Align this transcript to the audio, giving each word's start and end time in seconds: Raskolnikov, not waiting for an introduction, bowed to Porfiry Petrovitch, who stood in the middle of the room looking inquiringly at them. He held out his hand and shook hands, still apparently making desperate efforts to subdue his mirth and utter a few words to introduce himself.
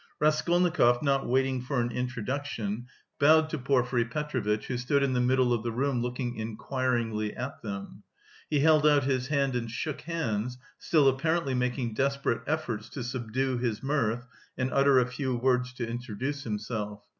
Raskolnikov, 0.19 1.03
not 1.03 1.27
waiting 1.27 1.61
for 1.61 1.79
an 1.79 1.91
introduction, 1.91 2.87
bowed 3.19 3.51
to 3.51 3.59
Porfiry 3.59 4.03
Petrovitch, 4.05 4.65
who 4.65 4.75
stood 4.79 5.03
in 5.03 5.13
the 5.13 5.21
middle 5.21 5.53
of 5.53 5.61
the 5.61 5.71
room 5.71 6.01
looking 6.01 6.37
inquiringly 6.37 7.35
at 7.35 7.61
them. 7.61 8.01
He 8.49 8.61
held 8.61 8.87
out 8.87 9.03
his 9.03 9.27
hand 9.27 9.55
and 9.55 9.69
shook 9.69 10.01
hands, 10.01 10.57
still 10.79 11.07
apparently 11.07 11.53
making 11.53 11.93
desperate 11.93 12.41
efforts 12.47 12.89
to 12.89 13.03
subdue 13.03 13.59
his 13.59 13.83
mirth 13.83 14.25
and 14.57 14.73
utter 14.73 14.97
a 14.97 15.05
few 15.05 15.35
words 15.35 15.71
to 15.73 15.87
introduce 15.87 16.45
himself. 16.45 17.03